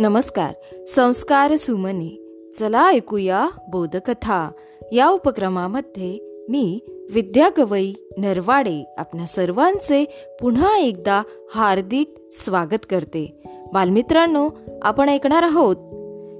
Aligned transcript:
नमस्कार 0.00 0.84
संस्कार 0.86 1.56
सुमने. 1.56 2.22
चला 2.58 2.88
ऐकूया 2.88 3.48
बोधकथा. 3.68 4.50
या 4.92 5.08
उपक्रमामध्ये 5.08 6.18
मी 6.48 6.78
विद्या 7.12 7.48
गवई 7.58 7.92
नरवाडे 8.18 8.94
आपल्या 8.98 9.26
सर्वांचे 9.26 10.26
पुन्हा 10.40 10.78
एकदा 10.78 11.22
हार्दिक 11.54 12.14
स्वागत 12.32 12.86
करते. 12.90 13.42
बालमित्रांनो 13.72 14.50
आपण 14.82 15.08
ऐकणार 15.08 15.42
आहोत 15.42 15.76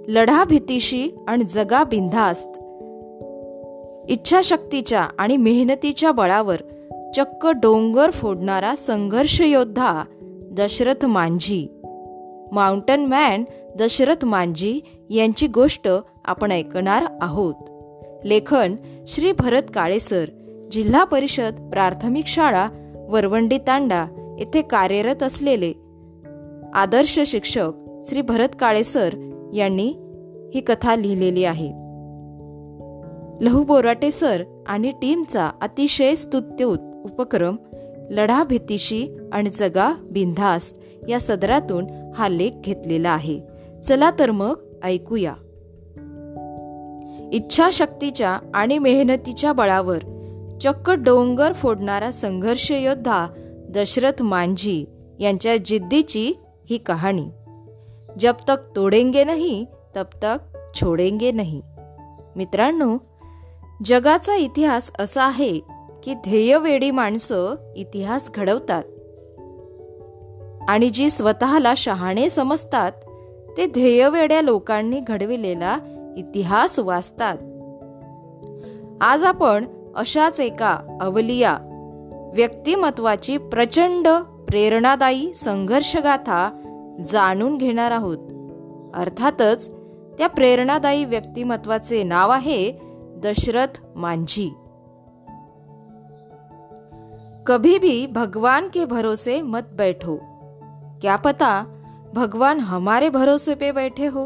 लढा 0.09 0.45
भीतीशी 0.45 1.11
आणि 1.29 1.45
जगा 1.45 1.85
बिंधास्त 1.85 2.59
इच्छाशक्तीच्या 4.11 5.09
आणि 5.19 5.37
मेहनतीच्या 5.37 6.13
बळावर 6.13 6.57
चक्क 7.17 7.47
डोंगर 7.47 8.11
फोडणारा 8.11 8.75
संघर्ष 8.77 9.41
योद्धा 9.41 10.05
दशरथ 10.52 11.06
मांझी. 11.06 11.66
माउंटन 12.52 13.01
मॅन 13.01 13.45
दशरथ 13.79 14.24
मांजी 14.24 14.80
यांची 15.10 15.47
गोष्ट 15.47 15.88
आपण 16.24 16.52
ऐकणार 16.52 17.05
आहोत. 17.20 17.55
लेखन 18.24 18.77
श्री 19.06 19.33
भरत 19.33 19.62
काळेसर 19.74 20.24
जिल्हा 20.70 21.05
परिषद 21.05 21.69
प्राथमिक 21.73 22.27
शाळा 22.27 22.69
वरवंडी 23.09 23.59
तांडा 23.59 24.06
येथे 24.38 24.62
कार्यरत 24.62 25.23
असलेले. 25.23 25.73
आदर्श 26.75 27.20
शिक्षक 27.27 27.73
श्री 28.05 28.23
भरत 28.23 28.48
काळेसर 28.61 29.14
यांनी 29.55 29.89
ही 30.55 30.61
कथा 30.61 30.97
लिहिलेली 30.97 31.45
आहे. 31.45 31.69
लहू 33.41 33.62
बोराटे 33.62 34.11
सर 34.11 34.42
आणि 34.66 34.91
टीमचा 34.91 35.50
अतिशय 35.61 36.14
स्तुत्य 36.14 36.64
उपक्रम 36.64 37.56
लढा 38.11 38.45
भीतीशी 38.45 39.16
आणि 39.33 39.50
जगा 39.50 39.95
बिंधास्त 40.11 40.77
या 41.08 41.20
सदरातून 41.20 41.86
हा 42.14 42.28
लेख 42.28 42.50
घेतलेला 42.64 43.11
आहे. 43.11 43.41
चला 43.86 44.11
तर 44.19 44.31
मग 44.31 44.55
ऐकूया. 44.84 45.34
इच्छाशक्तीच्या 47.33 48.39
आणि 48.55 48.78
मेहनतीच्या 48.78 49.53
बळावर 49.53 49.98
चक्क 50.62 50.91
डोंगर 50.91 51.53
फोडणारा 51.53 52.11
संघर्ष 52.11 52.70
योद्धा 52.70 53.27
दशरथ 53.69 54.23
मांझी 54.23 54.84
यांच्या 55.19 55.56
जिद्दीची 55.56 56.33
ही 56.70 56.78
कहाणी. 56.78 57.27
जब 58.20 58.34
तक 58.48 58.56
तोडेंगे 58.77 59.25
नाही 59.25 59.67
तब 59.97 60.05
तक 60.23 60.58
छोडेंगे 60.75 61.31
नाही. 61.31 61.62
मित्रांनो 62.36 62.98
जगाचा 63.84 64.36
इतिहास 64.36 64.92
असा 64.98 65.23
आहे 65.23 65.61
की 66.03 66.14
ध्येयवेडी 66.14 66.91
माणसं 66.91 67.55
इतिहास 67.77 68.31
घडवतात. 68.34 68.83
आणि 70.69 70.91
जी 70.91 71.11
स्वतःला 71.11 71.75
शहाणे 71.77 72.28
समजतात 72.28 72.92
ते 73.56 73.67
ध्येयवेड्या 73.67 74.43
लोकांनी 74.43 75.01
घडविलेला 75.01 75.79
इतिहास 76.17 76.79
वाचतात. 76.79 77.37
आज 79.01 79.25
आपण 79.25 79.65
अशाच 79.97 80.41
एका 80.41 80.98
अवलिया 81.01 81.59
व्यक्तिमत्वाची 82.34 83.37
प्रचंड 83.39 84.09
प्रेरणादायी 84.48 85.34
संघर्षगाथा 85.34 86.51
जाणून 87.03 87.57
घेणार 87.57 87.91
आहोत. 87.91 88.19
अर्थातच 88.95 89.70
त्या 90.19 90.29
प्रेरणादायी 90.29 91.05
व्यक्तिमत्वाचे 91.05 92.03
नाव 92.03 92.31
आहे 92.31 92.73
दशरथ 93.17 93.81
मांझी. 93.97 94.55
कभी 97.47 97.79
भी 97.79 98.07
भगवान 98.07 98.69
के 98.69 98.85
भरोसे 98.85 99.41
मत 99.41 99.69
बैठो. 99.73 100.17
क्या 101.01 101.17
पता 101.17 101.80
भगवान 102.14 102.61
हमारे 102.61 103.08
भरोसे 103.08 103.55
पे 103.55 103.72
बैठे 103.72 104.06
हो। 104.06 104.25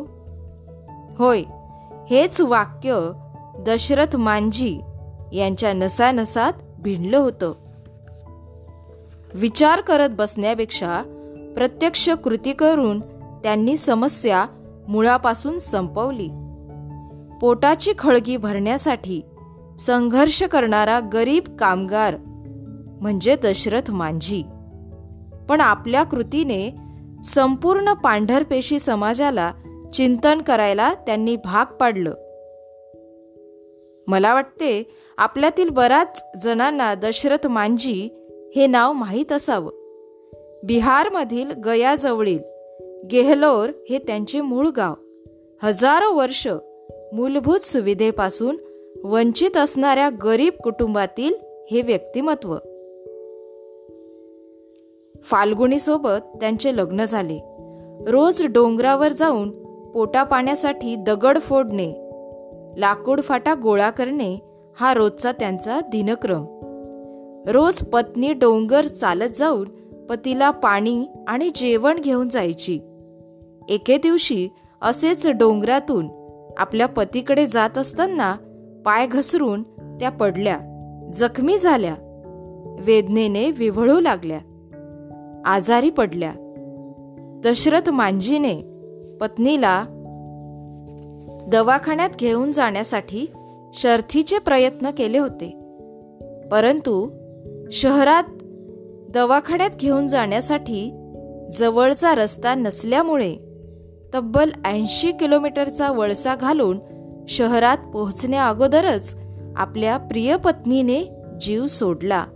होय 1.19 1.43
हेच 2.11 2.41
वाक्य 2.41 3.11
दशरथ 3.67 4.17
मांझी 4.17 4.81
यांच्या 5.33 5.73
नसानसात 5.73 6.53
भिडलं 6.79 7.19
होतं. 7.19 7.53
विचार 9.35 9.81
करत 9.81 10.09
बसण्यापेक्षा 10.13 11.03
प्रत्यक्ष 11.55 12.11
कृती 12.11 12.53
करून 12.53 13.01
त्यांनी 13.43 13.77
समस्या 13.77 14.47
मुळापासून 14.89 15.59
संपवली. 15.59 16.29
पोटाची 17.41 17.93
खळगी 17.99 18.37
भरण्यासाठी 18.37 19.23
संघर्ष 19.79 20.43
करणारा 20.43 21.01
गरीब 21.01 21.57
कामगार 21.57 22.17
म्हणजे 23.01 23.37
दशरथ 23.37 23.91
मांझी. 23.91 24.43
पण 25.49 25.61
आपल्या 25.61 26.03
कृतीने 26.03 26.84
संपूर्ण 27.25 27.93
पांढरपेशी 27.93 28.79
समाजाला 28.79 29.53
चिंतन 29.95 30.41
करायला 30.43 30.95
त्यांनी 30.95 31.37
भाग 31.37 31.73
पाडलं. 31.75 32.11
मला 34.07 34.35
वाटते 34.35 34.89
आपल्यातील 35.19 35.69
बऱ्याच 35.69 36.25
जणांना 36.43 36.95
दशरथ 36.95 37.47
मांझी 37.47 38.09
हे 38.57 38.67
नाव 38.67 38.93
माहीत 38.93 39.33
असावं. 39.33 39.71
बिहारमधील 40.65 41.51
गयाजवळील 41.51 42.39
गेहलोर 43.11 43.71
हे 43.91 43.99
त्यांचे 43.99 44.41
मूळ 44.41 44.69
गाव. 44.69 44.95
हजारो 45.63 46.17
वर्ष 46.17 46.49
मूलभूत 47.13 47.61
सुविधेपासून 47.61 48.57
वंचित 49.05 49.57
असणाऱ्या 49.57 50.11
गरीब 50.25 50.53
कुटुंबातील 50.65 51.35
हे 51.71 51.83
व्यक्तिमत्व 51.83 52.57
फाल्गुणीसोबत 55.25 56.37
त्यांचे 56.41 56.77
लग्न 56.77 57.05
झाले. 57.05 57.39
रोज 58.07 58.47
डोंगरावर 58.47 59.09
जाऊन 59.09 59.51
पोटा 59.91 60.23
पाण्यासाठी 60.23 60.97
दगड 60.97 61.39
फोडणे 61.39 61.93
लाकूड 62.77 63.21
फाटा 63.21 63.55
गोळा 63.63 63.91
करणे 63.91 64.39
हा 64.77 64.95
रोजचा 64.95 65.33
त्यांचा 65.33 65.81
दिनक्रम. 65.81 66.45
रोज 67.49 67.83
पत्नी 67.83 68.33
डोंगर 68.33 68.85
चालत 68.85 69.31
जाऊन 69.35 69.69
पतीला 70.07 70.51
पाणी 70.51 71.07
आणि 71.29 71.51
जेवण 71.55 72.01
घेऊन 72.01 72.29
जायची. 72.29 72.81
एके 73.69 73.97
दिवशी 73.97 74.49
असेच 74.83 75.27
डोंगरातून 75.27 76.09
आपल्या 76.59 76.89
पतीकडे 76.89 77.47
जात 77.47 77.79
असताना 77.79 78.37
पाय 78.87 79.07
घसरून 79.07 79.63
त्या 80.01 80.11
पडल्या 80.11 80.59
जखमी 81.15 81.59
झाल्या 81.59 81.95
वेदनेने 82.81 83.51
विव्हळू 83.51 84.01
लागल्या. 84.01 84.39
आजारी 85.45 85.91
पडल्या. 85.91 86.33
दशरथ 87.45 87.91
मांजीने 87.91 88.63
पत्नीला 89.21 89.85
दवाखान्यात 91.53 92.11
घेऊन 92.21 92.53
जाण्यासाठी 92.53 93.27
शर्थीचे 93.75 94.39
प्रयत्न 94.39 94.91
केले 94.91 95.19
होते. 95.19 95.61
परंतु 96.49 97.11
शहरात 97.73 98.25
दवाखान्यात 99.11 99.71
घेऊन 99.81 100.09
जाण्यासाठी 100.09 101.11
जवळचा 101.59 102.15
रस्ता 102.15 102.55
नसल्यामुळे 102.55 103.37
तब्बल 104.15 104.51
ऐंशी 104.65 105.13
किलोमीटरचा 105.13 105.93
वळसा 105.93 106.37
घालून 106.37 106.79
शहरात 107.29 107.79
पोहोचण्या 107.93 108.49
अगोदरच 108.49 109.17
आपल्या 109.57 109.97
प्रिय 109.97 110.37
पत्नीने 110.37 111.05
जीव 111.41 111.67
सोडला. 111.67 112.27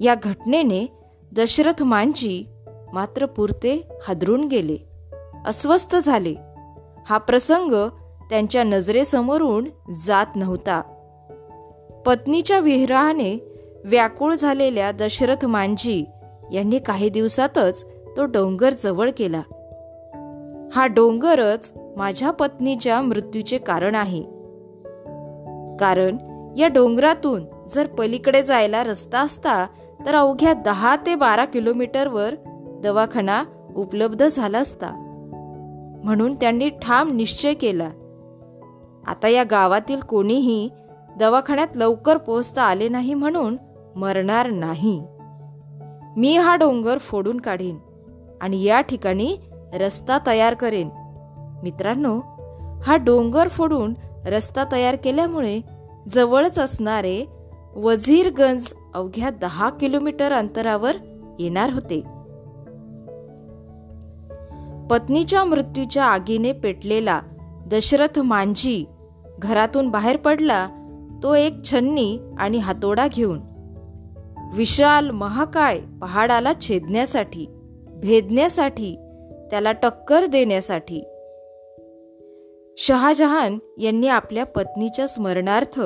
या 0.00 0.14
घटनेने 0.22 1.03
दशरथ 1.36 1.82
मांजी 1.82 2.46
मात्र 2.92 3.26
पुरते 3.26 3.88
हादरून 4.08 4.48
गेले. 4.48 4.76
अस्वस्थ 5.46 5.96
झाले. 5.96 6.34
हा 7.06 7.18
प्रसंग 7.18 7.72
त्यांच्या 8.30 8.64
नजरेसमोरून 8.64 9.68
जात 10.06 10.26
नव्हता. 10.36 10.80
पत्नीच्या 12.06 12.58
विरहाने 12.58 13.58
व्याकुळ 13.84 14.34
झालेल्या 14.34 14.92
दशरथ 14.92 15.46
मांजी 15.46 16.04
यांनी 16.52 16.78
काही 16.78 17.08
दिवसातच 17.08 17.84
तो 18.16 18.24
डोंगर 18.24 18.70
जवळ 18.70 19.10
केला 19.16 19.42
हा 20.72 20.86
डोंगरच 20.86 21.72
माझ्या 21.96 22.30
पत्नीच्या 22.30 23.00
मृत्यूचे 23.00 23.58
कारण 23.58 23.94
आहे. 23.94 24.22
कारण 25.76 26.16
या 26.58 26.68
डोंगरातून 26.68 27.44
जर 27.68 27.86
पलीकडे 27.86 28.42
जायला 28.42 28.84
रस्ता 28.84 29.18
असता 29.18 29.66
तर 30.06 30.14
अवघ्या 30.14 30.52
दहा 30.52 30.96
ते 30.96 31.14
बारा 31.14 31.44
किलोमीटरवर 31.44 32.34
दवाखाना 32.82 33.44
उपलब्ध 33.76 34.28
झाला 34.28 34.58
असता. 34.58 35.00
म्हणून 36.04 36.34
त्यांनी 36.34 36.68
ठाम 36.68 37.12
निश्चय 37.12 37.54
केला. 37.54 37.90
आता 39.06 39.28
या 39.28 39.44
गावातील 39.50 40.00
कोणीही 40.00 40.70
दवाखान्यात 41.18 41.76
लवकर 41.76 42.16
पोहोचता 42.16 42.62
आले 42.62 42.88
नाही 42.88 43.14
म्हणून 43.14 43.56
मरणार 43.96 44.50
नाही. 44.50 45.02
मी 46.16 46.36
हा 46.36 46.56
डोंगर 46.56 46.98
फोडून 46.98 47.40
काढीन 47.40 47.78
आणि 48.40 48.62
या 48.62 48.80
ठिकाणी 48.80 49.36
रस्ता 49.74 50.18
तयार 50.26 50.54
करेन. 50.54 50.88
मित्रांनो 51.62 52.20
हा 52.82 52.96
डोंगर 52.96 53.48
फोडून 53.48 53.94
रस्ता 54.26 54.64
तयार 54.72 54.96
केल्यामुळे 54.96 55.60
जवळच 56.08 56.58
असणारे 56.58 57.26
वझीरगंज 57.76 58.66
अवघ्या 58.94 59.30
दहा 59.30 59.70
किलोमीटर 59.70 60.32
अंतरावर 60.32 60.96
येणार 61.40 61.70
होते. 61.70 62.00
पत्नीच्या 64.90 65.44
मृत्यूच्या 65.44 66.04
आगीने 66.04 66.52
पेटलेला 66.52 67.20
दशरथ 67.70 68.18
मांझी 68.18 68.84
घरातून 69.38 69.88
बाहेर 69.88 70.16
पडला 70.16 70.68
तो 71.22 71.34
एक 71.34 71.64
छन्नी 71.64 72.18
आणि 72.38 72.58
हातोडा 72.58 73.06
घेऊन 73.08 73.40
विशाल 74.54 75.10
महाकाय 75.10 75.80
पहाडाला 76.00 76.52
छेदण्यासाठी 76.60 77.46
भेदण्यासाठी 77.88 78.96
त्याला 79.50 79.72
टक्कर 79.72 80.26
देण्यासाठी. 80.26 81.04
शहाजहान 82.78 83.58
यांनी 83.78 84.08
आपल्या 84.08 84.46
पत्नीच्या 84.46 85.06
स्मरणार्थ 85.06 85.80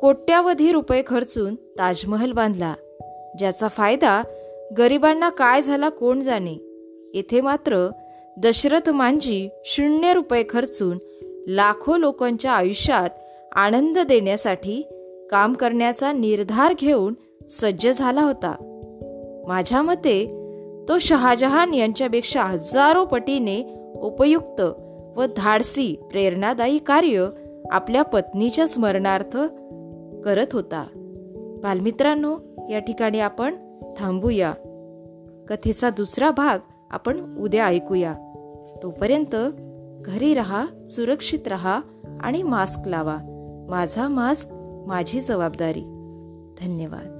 कोट्यावधी 0.00 0.72
रुपये 0.72 1.02
खर्चून 1.06 1.54
ताजमहल 1.54 2.32
बांधला. 2.32 2.74
ज्याचा 3.38 3.68
फायदा 3.68 4.22
गरिबांना 4.78 5.28
काय 5.28 5.62
झाला 5.62 5.88
कोण 5.88 6.20
जाणे? 6.20 6.54
येथे 7.14 7.40
मात्र 7.40 7.90
दशरथ 8.38 8.90
मांजी 8.90 9.48
शून्य 9.64 10.12
रुपये 10.12 10.44
खर्चून 10.48 10.98
लाखो 11.48 11.96
लोकांच्या 11.96 12.52
आयुष्यात 12.52 13.10
आनंद 13.52 13.98
देण्यासाठी 13.98 14.82
काम 15.30 15.52
करण्याचा 15.52 16.12
निर्धार 16.12 16.74
घेऊन 16.80 17.14
सज्ज 17.48 17.88
झाला 17.88 18.22
होता. 18.22 18.54
माझ्या 19.48 19.82
मते 19.82 20.26
तो 20.88 20.98
शहाजहान 20.98 21.74
यांच्यापेक्षा 21.74 22.42
हजारो 22.42 23.04
पटीने 23.04 23.62
उपयुक्त 23.94 24.60
व 25.18 25.24
धाडसी 25.36 25.96
प्रेरणादायी 26.10 26.78
कार्य 26.78 27.28
आपल्या 27.70 28.02
पत्नीच्या 28.02 28.68
स्मरणार्थ 28.68 29.36
करत 30.24 30.46
होता. 30.52 30.86
बालमित्रांनो 31.62 32.38
या 32.70 32.78
ठिकाणी 32.78 33.20
आपण 33.20 33.54
थांबूया. 33.96 34.52
कथेचा 35.48 35.90
दुसरा 35.90 36.30
भाग 36.30 36.58
आपण 36.90 37.36
उद्या 37.38 37.66
ऐकूया. 37.66 38.14
तोपर्यंत 38.82 39.36
घरी 40.04 40.34
रहा 40.34 40.66
सुरक्षित 40.86 41.48
रहा 41.48 41.80
आणि 42.20 42.42
मास्क 42.42 42.88
लावा. 42.88 43.16
माझा 43.70 44.08
मास्क 44.08 44.48
माझी 44.86 45.20
जबाबदारी. 45.20 45.80
धन्यवाद. 46.60 47.15